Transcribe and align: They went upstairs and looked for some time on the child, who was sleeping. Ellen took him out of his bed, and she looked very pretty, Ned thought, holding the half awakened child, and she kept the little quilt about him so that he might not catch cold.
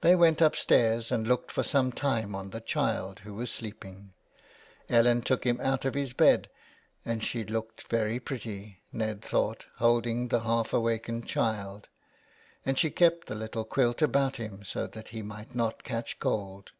They 0.00 0.16
went 0.16 0.40
upstairs 0.40 1.12
and 1.12 1.28
looked 1.28 1.50
for 1.50 1.62
some 1.62 1.92
time 1.92 2.34
on 2.34 2.48
the 2.48 2.62
child, 2.62 3.18
who 3.18 3.34
was 3.34 3.50
sleeping. 3.52 4.14
Ellen 4.88 5.20
took 5.20 5.44
him 5.44 5.60
out 5.60 5.84
of 5.84 5.92
his 5.92 6.14
bed, 6.14 6.48
and 7.04 7.22
she 7.22 7.44
looked 7.44 7.86
very 7.88 8.18
pretty, 8.20 8.80
Ned 8.90 9.20
thought, 9.20 9.66
holding 9.76 10.28
the 10.28 10.40
half 10.44 10.72
awakened 10.72 11.26
child, 11.28 11.88
and 12.64 12.78
she 12.78 12.90
kept 12.90 13.26
the 13.26 13.34
little 13.34 13.66
quilt 13.66 14.00
about 14.00 14.36
him 14.36 14.64
so 14.64 14.86
that 14.86 15.08
he 15.08 15.20
might 15.20 15.54
not 15.54 15.84
catch 15.84 16.18
cold. 16.20 16.70